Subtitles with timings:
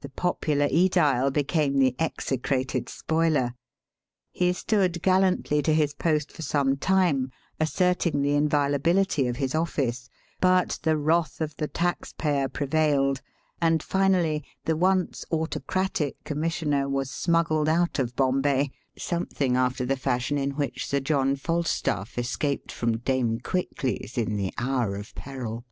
[0.00, 3.54] The popular sedile became the exe crated spoiler.
[4.32, 10.08] He stood gallantly to his post for some time, asserting the inviolability of his office;
[10.40, 13.22] but the wrath of the taxpayer prevailed,
[13.60, 20.38] and finally the once autocratic Commissioner was smuggled out of Bombay something after the fashion
[20.38, 25.64] in which Sir John Falstaff escaped from Dame Quickly's in the hour of peril.